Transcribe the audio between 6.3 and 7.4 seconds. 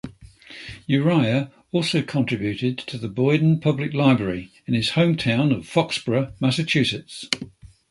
Massachusetts.